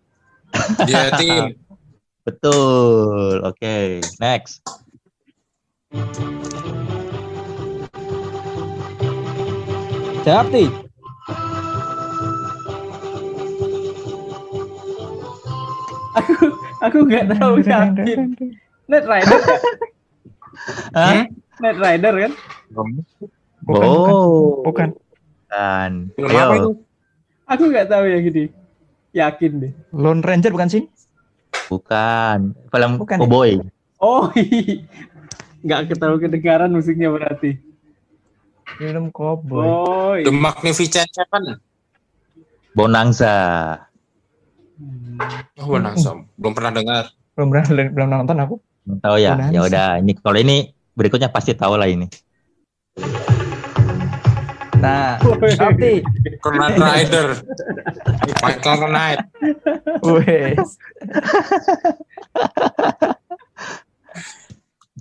[0.85, 1.57] Dia tim.
[2.25, 3.45] Betul.
[3.45, 4.65] Oke, next.
[10.25, 10.65] Jawab, Ti.
[16.81, 18.33] Aku nggak tahu yakin.
[18.89, 19.39] Net Rider.
[21.61, 22.33] Net Rider kan?
[23.65, 24.89] Bukan, oh, Bukan.
[24.93, 25.91] bukan.
[26.13, 26.71] Film apa itu?
[26.73, 26.85] Ayo.
[27.45, 28.45] Aku nggak tahu yang ini.
[29.15, 29.71] Yakin deh.
[29.95, 30.83] Lone Ranger bukan sih?
[31.71, 32.51] Bukan.
[32.69, 33.21] Film Bukan ya?
[33.23, 33.51] Cowboy.
[34.03, 34.27] Oh,
[35.65, 37.57] nggak ketahui kedengaran musiknya berarti.
[38.75, 39.65] Film cowboy.
[39.65, 41.57] Oh, The Magnificent Seven.
[42.75, 43.33] Bonanza.
[45.55, 46.11] Oh, Bonanza.
[46.35, 47.03] Belum pernah dengar.
[47.39, 48.55] Belum pernah belum nonton aku.
[48.83, 49.39] Belum Tahu ya?
[49.49, 52.11] Ya udah, ini kalau ini berikutnya pasti tahu lah ini.
[54.79, 56.05] Nah, jawab, Ti.
[56.45, 57.27] Knight Rider.
[58.39, 59.19] Michael Knight.
[60.05, 60.77] Wes.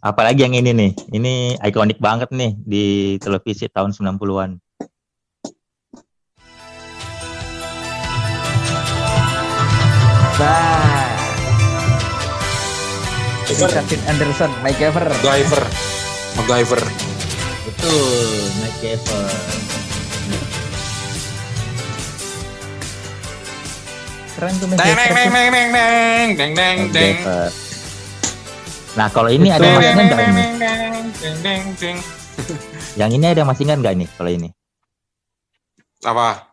[0.01, 0.91] Apalagi yang ini nih.
[1.13, 4.57] Ini ikonik banget nih di televisi tahun 90-an.
[10.35, 11.13] Bah.
[13.45, 15.07] Kevin Anderson, Mike Ever.
[15.07, 15.63] MacGyver.
[16.41, 17.04] MacGyver.
[17.65, 19.25] Betul, Mike Ever.
[24.37, 25.09] Keren tuh deng Ever.
[25.09, 27.17] deng deng deng deng deng deng deng.
[28.95, 30.45] Nah, kalau ini ada masih nggak ini?
[32.95, 34.49] Yang ini ada masih nggak ini kalau ini?
[36.05, 36.53] Apa?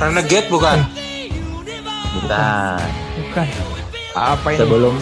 [0.00, 0.78] Renegade bukan?
[2.16, 2.80] Bukan.
[3.20, 3.46] Bukan.
[4.10, 4.58] Apa ini?
[4.58, 4.94] Sebelum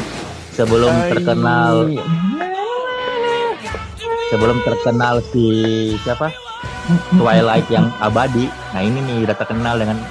[0.53, 1.11] sebelum Ay.
[1.15, 1.75] terkenal
[4.29, 5.45] sebelum terkenal si
[6.03, 6.35] siapa
[7.15, 10.03] Twilight yang abadi nah ini nih udah terkenal dengan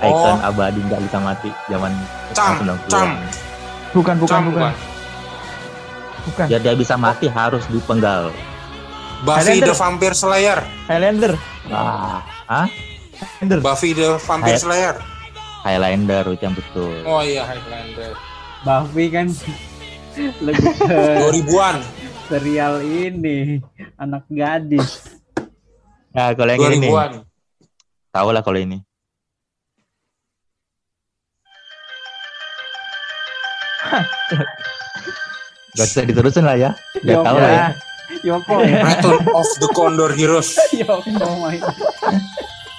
[0.00, 0.44] icon Oh.
[0.44, 1.96] abadi nggak bisa mati zaman
[2.30, 2.76] Cam, 90-an.
[2.86, 3.08] cam.
[3.90, 4.72] Bukan, bukan, Cam, bukan.
[6.20, 6.46] Bukan.
[6.46, 8.30] biar dia bisa mati harus dipenggal
[9.20, 9.66] Buffy Highlander.
[9.66, 10.58] the Vampire Slayer.
[10.86, 11.32] Highlander.
[11.72, 12.68] ah ah
[13.60, 14.96] Buffy the Vampire Hai- Slayer.
[15.60, 18.16] Highlander itu yang betul Oh iya Highlander.
[18.60, 19.28] Buffy kan
[20.46, 21.76] lebih ke 2000-an.
[22.26, 23.58] serial ini
[23.96, 25.16] anak gadis.
[26.10, 27.12] nah kalau yang ini 2000-an.
[28.10, 28.78] tahu lah kalau ini
[35.70, 36.70] Gak usah diterusin lah ya.
[36.96, 37.56] Gak Yoko tahu lah ya.
[37.56, 37.68] ya.
[38.26, 38.82] Yoko ya.
[38.82, 40.58] Return of the Condor Heroes.
[40.74, 41.00] Yoko
[41.38, 41.56] my.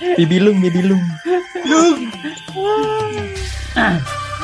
[0.02, 1.04] Bibilung, bibilung.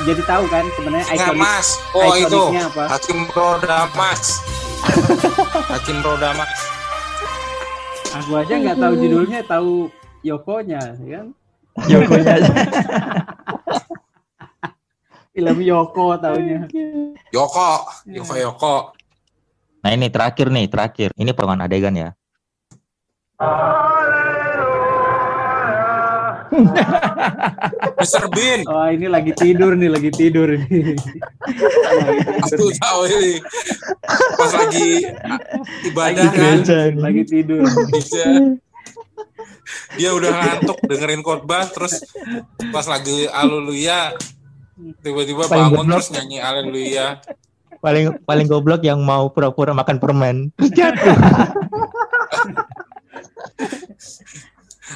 [0.06, 1.68] Jadi tahu kan sebenarnya ikonik Mas.
[1.98, 2.42] Oh itu.
[2.54, 2.84] apa?
[2.86, 4.40] Hakim Roda Mas.
[5.74, 6.54] Hakim Roda Mas.
[8.24, 9.90] Aku aja nggak tahu judulnya, tahu
[10.24, 11.28] Yokonya, ya kan?
[11.90, 12.54] Yokonya aja.
[15.38, 16.66] Film Yoko taunya.
[17.30, 17.70] Yoko.
[18.10, 18.76] Yoko Yoko.
[19.86, 21.14] Nah ini terakhir nih, terakhir.
[21.14, 22.10] Ini potongan adegan ya.
[28.00, 28.24] Mr.
[28.30, 28.60] Bean.
[28.66, 30.96] Oh ini lagi tidur nih, lagi tidur nih.
[32.44, 33.34] Aku tahu ini.
[34.38, 34.90] Pas lagi
[35.86, 36.58] ibadah Lagi kan.
[36.64, 37.62] tidur, lagi tidur.
[37.92, 38.24] Bisa.
[40.00, 42.00] Dia udah ngantuk dengerin khotbah terus
[42.70, 44.16] pas lagi haleluya
[45.02, 45.94] tiba-tiba Paling bangun goblok.
[46.00, 47.06] terus nyanyi haleluya.
[47.78, 50.36] Paling paling goblok yang mau pura-pura makan permen.
[50.56, 51.18] Terus jatuh.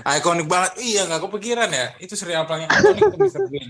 [0.01, 0.71] Ikonik banget.
[0.77, 1.91] Iya nggak kepikiran ya.
[1.97, 3.41] Itu serial paling ikonik tuh Mr.
[3.47, 3.69] Bean.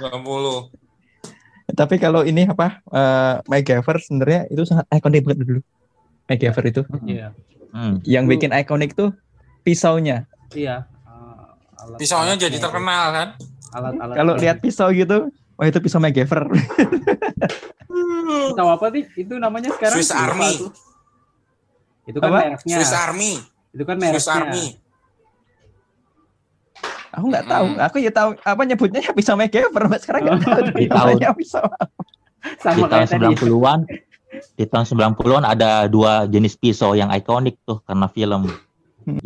[0.00, 0.70] 90.
[1.70, 2.82] Tapi kalau ini apa?
[2.90, 5.60] eh MacGyver sebenarnya itu sangat ikonik banget dulu.
[6.26, 6.82] MacGyver itu.
[7.06, 7.30] Iya.
[7.70, 8.02] Hmm.
[8.02, 9.14] Yang bikin ikonik tuh
[9.62, 10.26] pisaunya.
[10.50, 10.90] Iya.
[11.78, 13.28] Alat- Pisaunya jadi terkenal kan.
[13.70, 14.14] Alat-alat.
[14.18, 16.50] Kalau lihat pisau gitu, wah itu pisau MacGyver.
[18.50, 19.04] tahu apa sih?
[19.16, 20.52] Itu namanya sekarang Swiss Army.
[22.04, 22.38] Itu kan Apa?
[22.44, 22.76] mereknya.
[22.76, 23.32] Swiss Army.
[23.70, 24.34] Itu kan Swiss mereknya.
[24.34, 24.64] Army.
[27.10, 27.66] Aku nggak tahu.
[27.90, 29.84] Aku ya tahu apa nyebutnya ya pisau MacGyver.
[29.90, 31.66] Mas sekarang nggak tahu Di tahun pisau.
[32.40, 33.26] di Sama tahun kayak tadi.
[33.36, 33.80] 90-an
[34.54, 38.46] di tahun 90-an ada dua jenis pisau yang ikonik tuh karena film.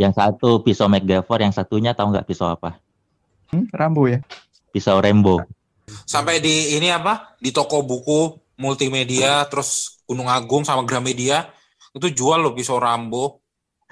[0.00, 2.80] Yang satu pisau MacGyver, yang satunya tahu nggak pisau apa?
[3.52, 4.24] Hmm, Rambo ya.
[4.72, 5.44] Pisau Rembo.
[6.08, 7.36] Sampai di ini apa?
[7.36, 11.52] Di toko buku multimedia terus Gunung Agung sama Gramedia
[11.94, 13.43] itu jual loh pisau Rambo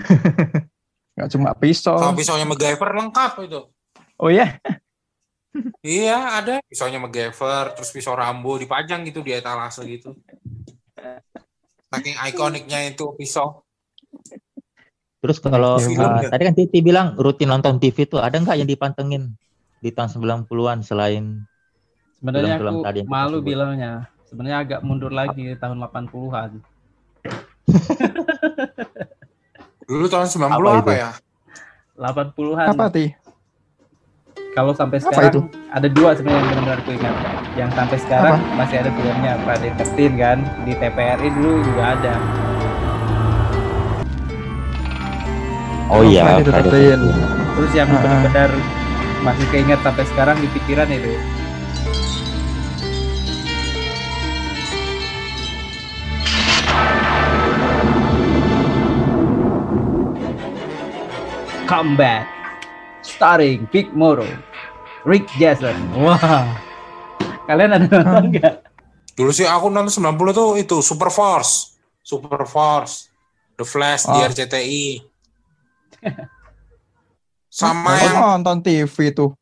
[1.16, 1.96] Nggak cuma pisau.
[2.00, 3.60] sama pisaunya MacGyver lengkap itu.
[4.16, 4.58] Oh ya.
[5.84, 10.16] Iya ada pisaunya MacGyver terus pisau Rambo dipajang gitu di etalase gitu.
[11.92, 13.60] Saking ikoniknya itu pisau.
[15.20, 18.68] Terus kalau Film uh, tadi kan Titi bilang rutin nonton TV tuh ada nggak yang
[18.68, 19.36] dipantengin
[19.84, 21.44] di tahun 90-an selain
[22.16, 24.08] Sebenarnya aku tadi malu bilangnya.
[24.30, 26.50] Sebenarnya agak mundur lagi tahun 80-an.
[29.92, 30.92] Dulu tahun 90 Apa apa, itu?
[30.96, 31.10] ya?
[32.00, 32.66] 80-an.
[32.72, 33.06] Apa ti?
[34.52, 35.40] Kalau sampai Apa sekarang itu?
[35.68, 37.14] ada dua sebenarnya yang benar-benar aku ingat.
[37.52, 42.14] Yang sampai sekarang masih ada filmnya Friday 13 kan di TPRI dulu juga ada.
[45.88, 47.04] Oh iya, Friday the Friday 13.
[47.04, 47.52] 13.
[47.52, 47.96] Terus yang Ah.
[47.98, 48.50] benar-benar
[49.22, 51.12] masih keinget sampai sekarang di pikiran itu.
[61.72, 62.28] Comeback
[63.00, 64.28] starring Big Moro,
[65.08, 65.72] Rick Jason.
[65.96, 66.52] Wah,
[67.48, 68.60] kalian ada nonton nggak?
[69.16, 71.80] Dulu sih aku nonton 90 tuh itu Super Force.
[72.04, 73.08] Super Force.
[73.56, 74.20] The Flash di Oh.
[74.20, 74.84] RCTI.
[77.48, 79.32] Sama Aku yang nonton TV tuh.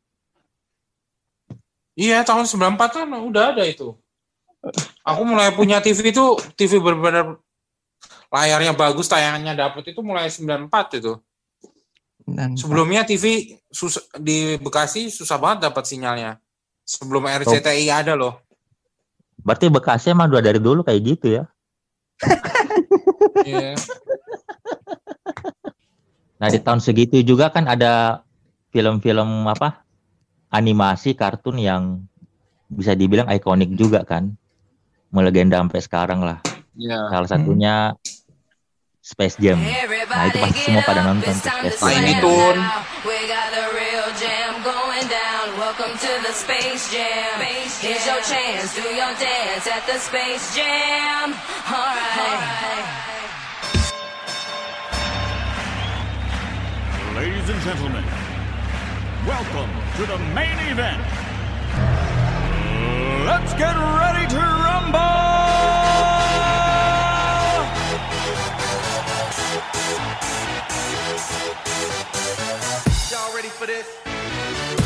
[1.99, 3.99] Iya tahun 94 kan udah ada itu.
[5.03, 7.43] Aku mulai punya TV itu TV benar-benar
[8.31, 11.19] layarnya bagus, tayangannya dapet itu mulai 94 itu.
[12.37, 16.39] Dan Sebelumnya TV sus- di Bekasi susah banget dapat sinyalnya.
[16.85, 18.43] Sebelum RCTI ada loh.
[19.41, 21.45] Berarti Bekasi emang udah dari dulu kayak gitu ya.
[23.41, 23.73] Iya.
[26.41, 28.25] Nah di tahun segitu juga kan ada
[28.73, 29.85] film-film apa
[30.53, 32.05] animasi kartun yang
[32.71, 34.35] bisa dibilang ikonik juga kan,
[35.11, 36.39] melegenda sampai sekarang lah.
[36.79, 37.13] Iya.
[37.13, 37.75] Salah satunya
[39.11, 39.59] Space Jam.
[39.59, 41.99] Nah itu pasti semua pada nonton tuh Space Jam.
[41.99, 42.57] Tiny Toon.
[43.03, 45.31] We got the real jam going down.
[45.59, 47.43] Whoa, welcome to the Space Jam.
[47.83, 51.35] Here's your chance, do your dance at the Space Jam.
[51.67, 52.87] Alright.
[57.17, 58.05] Ladies and gentlemen,
[59.27, 61.03] welcome to the main event.
[63.27, 65.90] Let's get ready to rumble!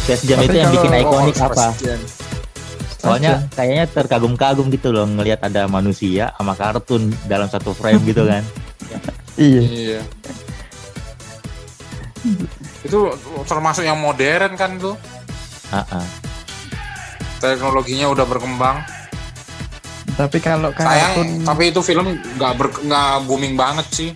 [0.05, 1.67] Space Jam Tapi itu yang bikin kalau- ikonik oh, apa?
[1.81, 2.01] Jam.
[3.01, 8.45] Soalnya kayaknya terkagum-kagum gitu loh ngelihat ada manusia sama kartun dalam satu frame gitu kan.
[9.35, 9.61] Iya.
[9.67, 10.01] Iya.
[12.87, 12.99] itu
[13.45, 14.95] termasuk yang modern kan tuh.
[15.75, 16.07] Heeh.
[17.43, 18.79] Teknologinya udah berkembang.
[20.15, 24.11] Tapi kalau Sayang, kartun tapi itu film nggak ber- nggak booming banget sih.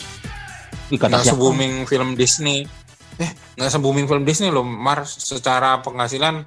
[0.95, 1.35] Nggak siapa?
[1.35, 2.71] se-booming film Disney.
[3.19, 4.63] Eh, nggak se-booming film Disney loh.
[4.63, 6.47] Mar secara penghasilan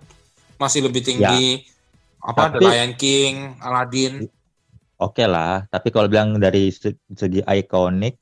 [0.55, 1.67] masih lebih tinggi
[2.17, 4.13] apa The Tapi- Lion King, Aladdin.
[4.95, 8.15] Oke lah, tapi kalau bilang dari se- segi ikonik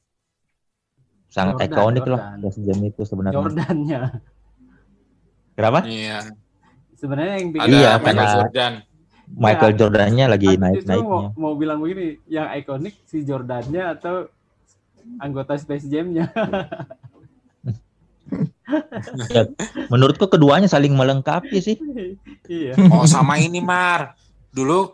[1.28, 2.38] sangat Jordan, ikonik Jordan.
[2.40, 3.36] Space Jam itu sebenarnya.
[3.36, 4.02] Jordannya.
[5.54, 5.80] Kenapa?
[5.84, 6.20] Iya.
[6.96, 8.74] Sebenarnya yang bikin Iya, Michael karena- Jordan.
[9.30, 11.06] Michael Ya, Jordannya lagi naik-naiknya.
[11.06, 14.26] mau, mau bilang begini, yang ikonik si Jordannya atau
[15.20, 16.32] anggota Space Jam-nya.
[19.34, 19.50] Ya,
[19.90, 21.78] menurutku keduanya saling melengkapi sih.
[22.46, 22.78] iya.
[22.94, 24.14] Oh sama ini Mar.
[24.54, 24.94] Dulu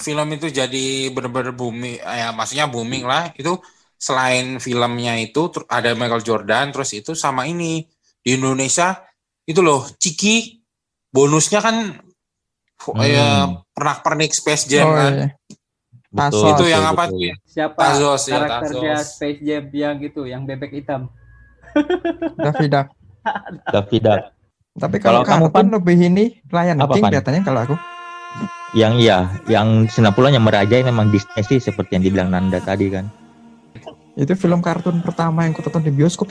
[0.00, 3.32] film itu jadi bener-bener booming, ya maksudnya booming lah.
[3.36, 3.60] Itu
[3.96, 7.84] selain filmnya itu ada Michael Jordan, terus itu sama ini
[8.20, 8.96] di Indonesia
[9.46, 10.60] itu loh Ciki
[11.12, 11.76] bonusnya kan
[12.86, 13.02] Hmm.
[13.02, 13.28] ya
[13.72, 15.12] pernak-pernik Space Jam Oh, kan.
[15.16, 15.26] iya.
[16.12, 16.52] Betul, Tasos.
[16.54, 17.12] itu yang betul, apa betul.
[17.12, 17.34] tuh ya?
[17.44, 19.08] Siapa Tazos, ya, karakternya Tazos.
[19.16, 21.02] Space Jam yang itu, yang bebek hitam?
[22.44, 22.86] Davidak.
[23.70, 24.20] Davidak.
[24.76, 27.10] Tapi kalau, Kalau kamu, kartun lebih ini Lion Apa, King Pan?
[27.12, 27.76] kelihatannya kalau aku.
[28.76, 33.08] Yang iya, yang 90-an yang merajai memang Disney sih seperti yang dibilang Nanda tadi kan.
[34.20, 36.28] Itu film kartun pertama yang kutonton di bioskop.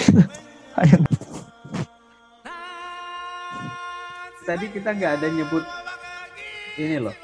[4.45, 5.65] Tadi kita nggak ada nyebut
[6.75, 7.15] ini loh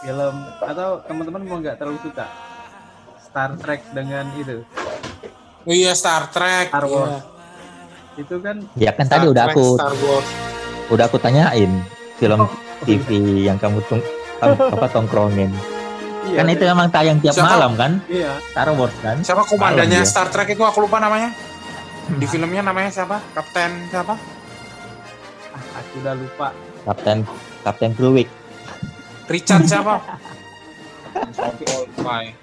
[0.00, 2.26] film atau teman-teman mau nggak terlalu suka
[3.20, 4.64] Star Trek dengan itu
[5.68, 6.72] Oh iya Star Trek.
[6.72, 6.94] Star iya.
[6.96, 7.20] Wars.
[8.20, 10.28] Itu kan Ya kan Star tadi udah Trek, aku Star Wars.
[10.88, 11.72] udah aku tanyain
[12.16, 12.50] film Oh,
[12.82, 13.08] TV
[13.44, 14.00] yang kamu tung,
[14.40, 15.52] apa tongkrongin.
[16.22, 17.48] iya, kan itu emang tayang tiap Siapa?
[17.50, 17.92] malam kan?
[18.06, 19.16] iya Star Wars kan?
[19.20, 20.08] Siapa komandannya Malam dia.
[20.08, 21.28] Star Trek itu aku lupa namanya.
[22.10, 23.20] Di filmnya namanya siapa?
[23.30, 24.14] Kapten siapa?
[25.50, 26.48] ah, aku udah lupa
[26.82, 27.18] Kapten
[27.60, 28.28] Kapten Kruwik.
[29.26, 30.00] Richard siapa?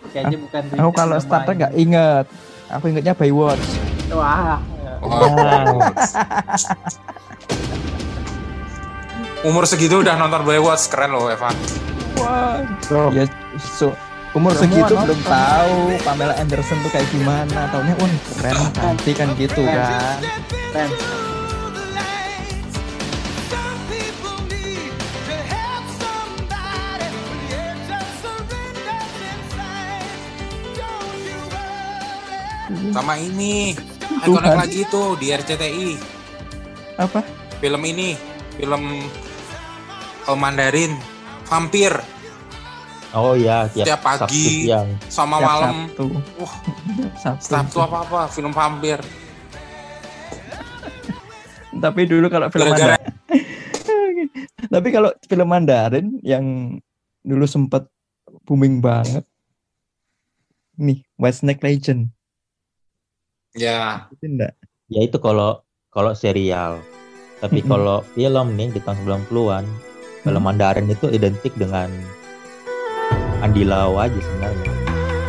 [0.08, 2.26] Kayaknya bukan Aku kalau Star Trek nggak inget.
[2.70, 3.64] Aku ingetnya Baywatch.
[4.10, 4.60] wah
[5.02, 5.82] Wow.
[9.46, 11.54] Umur segitu udah nonton Baywatch keren loh Evan.
[12.18, 12.66] Wah.
[13.14, 13.30] Ya,
[13.62, 13.94] so,
[14.34, 15.06] umur Semua segitu nonton.
[15.06, 17.70] belum tahu Pamela Anderson tuh kayak gimana.
[17.70, 20.18] Taunya wah keren nanti kan gitu kan.
[20.74, 20.92] keren
[32.92, 33.97] Sama ini.
[34.08, 34.58] Ikonik Tuhan.
[34.58, 35.90] lagi tuh di RCTI.
[36.98, 37.22] Apa?
[37.58, 38.18] Film ini,
[38.56, 38.84] film
[40.24, 40.94] eh, Mandarin,
[41.46, 41.94] vampir
[43.16, 44.20] Oh iya, tiap, Tiap pagi.
[44.20, 44.90] Sabtu siang.
[45.08, 45.76] sama Tiap malam.
[45.88, 46.06] Sabtu.
[46.44, 46.54] Wah,
[47.16, 47.48] Sabtu.
[47.48, 49.00] Sabtu apa apa film vampir.
[51.78, 53.16] Tapi dulu kalau film Gara-gara- Mandarin.
[54.74, 56.46] Tapi kalau film Mandarin yang
[57.24, 57.88] dulu sempet
[58.44, 59.24] booming banget.
[60.76, 62.12] Nih, White Snake Legend.
[63.58, 64.54] Ya, Itu enggak?
[64.88, 66.78] Ya itu kalau kalau serial.
[67.42, 67.70] Tapi Mm-mm.
[67.70, 69.66] kalau film nih di tahun 90-an,
[70.22, 71.90] film Mandarin itu identik dengan
[73.42, 74.74] Andi Lau aja sebenarnya.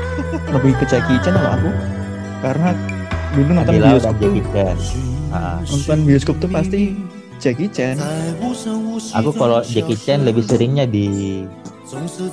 [0.56, 1.70] Lebih ke Jackie Chan kalau aku.
[2.44, 2.70] Karena
[3.32, 4.76] dulu nonton Andi Lau dan bioskop tuh, Jackie Chan.
[5.28, 6.80] Ah, nonton bioskop tuh pasti
[7.40, 7.96] Jackie Chan.
[9.16, 11.08] aku kalau Jackie Chan lebih seringnya di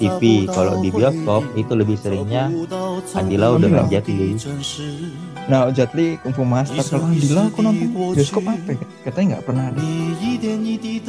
[0.00, 2.48] TV, kalau di bioskop itu lebih seringnya
[3.12, 3.92] Andi Lau Andi dengan Lau.
[3.92, 4.32] Jet Li.
[5.50, 8.80] Nah, Jet Li Kung Fu Master kalau Andila aku nonton bioskop apa ya?
[9.04, 9.80] Katanya nggak pernah ada.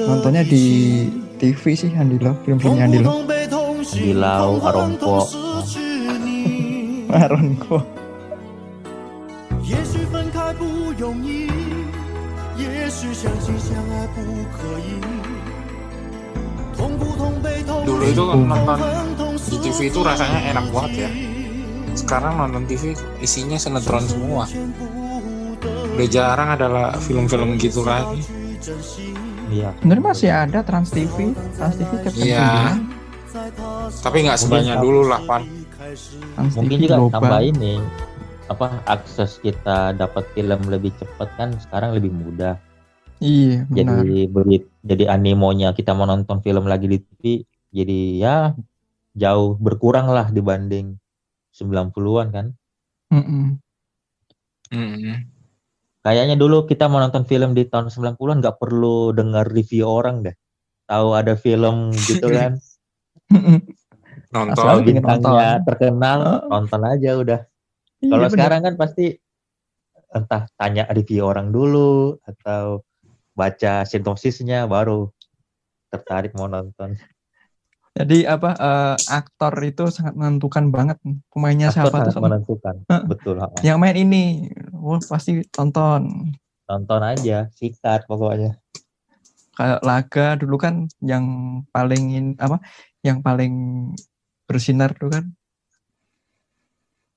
[0.03, 0.63] Nontonnya di
[1.39, 3.07] TV sih Andila, film-filmnya Andila.
[3.81, 5.17] Andi Lau, Arongko.
[7.11, 7.83] Maron kok.
[9.67, 11.47] 也许分开不容易，
[12.57, 14.21] 也许相信相爱不
[14.51, 14.99] 可以。
[16.75, 17.54] 痛不痛悲痛
[17.86, 18.78] dulu itu nonton
[19.46, 21.10] di TV itu rasanya enak banget ya.
[21.94, 24.44] Sekarang nonton TV isinya sinetron semua.
[25.96, 28.20] Udah jarang adalah film-film gitu lagi
[29.50, 29.70] iya.
[29.82, 32.74] Bener masih ada Trans TV Trans TV iya.
[32.74, 32.78] Kan?
[34.00, 35.44] tapi nggak sebanyak dulu lah Pan.
[36.56, 37.12] Mungkin juga global.
[37.20, 37.78] tambah ini
[38.48, 42.56] apa akses kita dapat film lebih cepat kan sekarang lebih mudah.
[43.20, 44.04] Iya benar.
[44.04, 47.22] jadi berit jadi animonya kita mau nonton film lagi di TV
[47.76, 48.36] jadi ya
[49.12, 50.96] jauh berkurang lah dibanding
[51.52, 52.46] 90-an kan.
[53.12, 53.60] Mm-mm.
[54.72, 55.16] Mm-mm.
[56.00, 60.36] Kayaknya dulu kita mau nonton film di tahun 90-an nggak perlu dengar review orang deh.
[60.86, 62.56] Tahu ada film gitu kan.
[64.34, 64.58] Nonton.
[64.58, 65.66] Pengen bintangnya nonton.
[65.70, 66.18] terkenal,
[66.50, 67.40] nonton aja udah.
[68.02, 69.16] Iya, Kalau sekarang kan pasti
[70.12, 72.82] entah tanya review orang dulu atau
[73.36, 75.08] baca sinopsisnya baru
[75.92, 76.96] tertarik mau nonton.
[77.96, 81.00] Jadi apa eh, aktor itu sangat menentukan banget
[81.32, 82.12] pemainnya Aktor siapa tuh.
[82.12, 82.74] sangat menentukan.
[83.08, 83.40] Betul.
[83.64, 84.24] Yang main ini,
[84.76, 86.28] wah pasti tonton.
[86.68, 88.60] Nonton aja, sikat pokoknya.
[89.56, 91.24] Kayak laga dulu kan yang
[91.72, 92.60] paling in, apa?
[93.00, 93.54] Yang paling
[94.44, 95.24] bersinar tuh kan.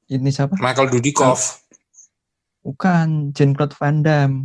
[0.07, 0.55] Ini siapa?
[0.63, 1.59] Michael Dudikoff.
[2.63, 4.37] Bukan Jean-Claude Van Damme.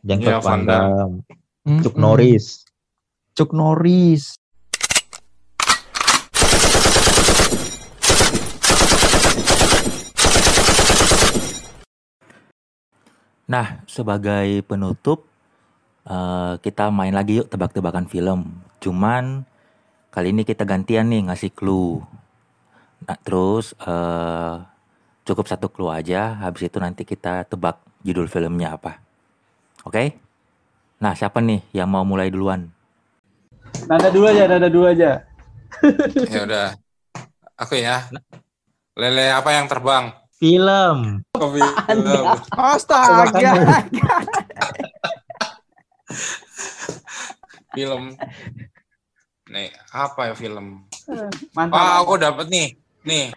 [0.00, 1.14] Jean-Claude Iya, Van Van Damme,
[1.68, 1.80] Mm-mm.
[1.84, 2.64] Chuck Norris.
[3.36, 4.40] Chuck Norris.
[13.48, 15.24] Nah, sebagai penutup,
[16.04, 18.60] eh, kita main lagi yuk tebak-tebakan film.
[18.76, 19.48] Cuman
[20.12, 22.04] kali ini kita gantian nih ngasih clue.
[23.08, 24.54] Nah, terus eh,
[25.24, 26.36] cukup satu clue aja.
[26.44, 29.00] Habis itu nanti kita tebak judul filmnya apa.
[29.88, 30.12] Oke?
[31.00, 32.68] Nah, siapa nih yang mau mulai duluan?
[33.88, 35.24] Nada dulu aja, nada dulu aja.
[36.28, 36.68] Ya udah.
[37.56, 38.12] Aku ya.
[38.92, 40.12] Lele apa yang terbang?
[40.38, 41.26] Film.
[41.34, 42.24] Oh, film.
[42.54, 43.52] Astaga.
[47.74, 48.14] film.
[49.50, 50.86] Nih, apa ya film?
[51.58, 51.74] Mantap.
[51.74, 52.78] Ah, aku dapat nih.
[53.02, 53.34] Nih.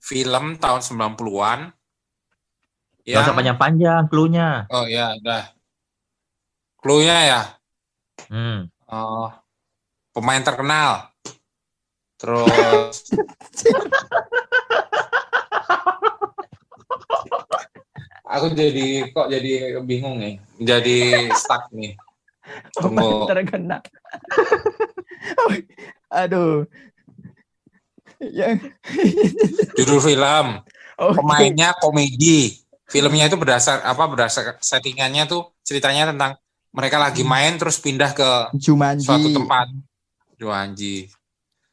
[0.00, 1.76] Film tahun 90-an.
[3.04, 4.64] Gak usah panjang-panjang clue-nya.
[4.72, 5.52] Oh ya, udah.
[6.80, 7.42] Clue-nya ya.
[8.32, 8.72] Hmm.
[8.88, 9.28] Oh,
[10.16, 11.12] pemain terkenal.
[12.22, 13.10] Terus
[18.32, 20.40] aku jadi kok jadi bingung nih.
[20.56, 21.92] Jadi stuck nih.
[22.72, 23.28] Tunggu.
[23.28, 23.78] terkena.
[26.24, 26.64] Aduh.
[28.18, 28.72] Yang
[29.76, 30.46] Judul film.
[30.96, 31.16] Oke.
[31.20, 32.56] Pemainnya komedi.
[32.88, 36.36] Filmnya itu berdasar apa berdasar settingannya tuh ceritanya tentang
[36.72, 39.08] mereka lagi main terus pindah ke Jumanji.
[39.08, 39.72] suatu tempat.
[40.36, 41.08] Jumanji.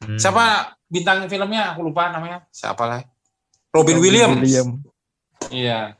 [0.00, 0.16] Hmm.
[0.16, 1.76] Siapa bintang filmnya?
[1.76, 2.44] Aku lupa namanya.
[2.48, 3.00] Siapa lah?
[3.70, 4.40] Robin, Williams.
[4.40, 4.68] William.
[5.52, 5.99] Iya.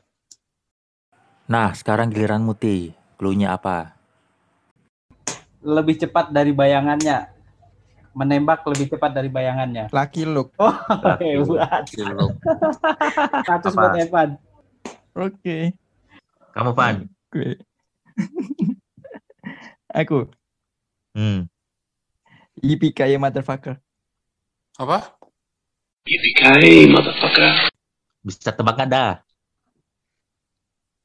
[1.51, 2.95] Nah, sekarang giliran Muti.
[3.19, 3.91] Clue-nya apa?
[5.59, 7.27] Lebih cepat dari bayangannya.
[8.15, 9.91] Menembak lebih cepat dari bayangannya.
[9.91, 10.55] Lucky Luke.
[10.55, 10.71] Oh,
[11.03, 11.35] Lucky.
[13.43, 14.39] Status buat Evan.
[15.11, 15.75] Oke.
[16.55, 17.11] Kamu Pan.
[17.27, 17.59] Gue.
[19.91, 20.31] Aku.
[21.11, 21.51] Hmm.
[22.63, 23.75] Yippee motherfucker.
[24.79, 25.19] Apa?
[28.23, 29.19] Bisa tebak dah?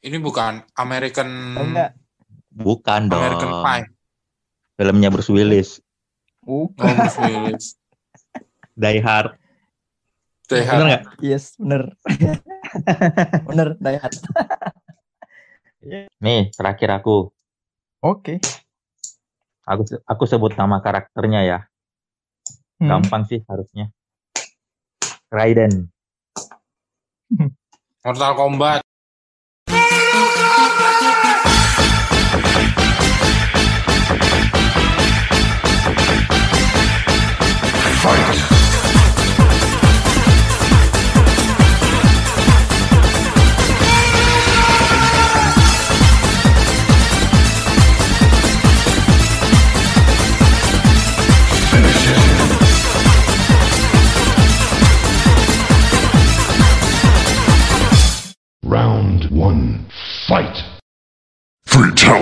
[0.06, 1.28] Ini bukan American
[1.58, 1.90] Oh, enggak.
[2.54, 3.18] Bukan dong.
[3.18, 3.84] American Pie.
[4.78, 5.82] Filmnya Bruce Willis.
[6.46, 6.94] Oh, Bukan.
[6.94, 7.64] Bruce Willis.
[8.86, 9.34] Die Hard.
[10.46, 10.86] Die Bener Hard.
[10.86, 11.02] nggak?
[11.26, 11.90] Yes, bener.
[13.50, 14.14] bener, Die Hard.
[16.22, 17.34] Nih, terakhir aku.
[17.98, 18.38] Oke.
[19.66, 21.58] Aku aku sebut nama karakternya ya.
[22.78, 23.02] Hmm.
[23.02, 23.90] Gampang sih harusnya.
[25.34, 25.90] Raiden.
[28.06, 28.85] Mortal Kombat.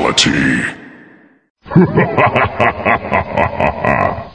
[0.05, 0.75] reality.